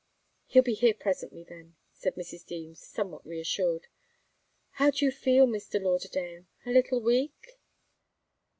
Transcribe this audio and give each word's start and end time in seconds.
"He'll 0.47 0.63
be 0.63 0.73
here 0.73 0.95
presently, 0.95 1.43
then," 1.43 1.75
said 1.93 2.15
Mrs. 2.15 2.43
Deems, 2.43 2.79
somewhat 2.81 3.23
reassured. 3.23 3.85
"How 4.81 4.89
do 4.89 5.05
you 5.05 5.11
feel, 5.11 5.45
Mr. 5.45 5.79
Lauderdale? 5.79 6.47
A 6.65 6.71
little 6.71 6.99
weak?" 7.01 7.59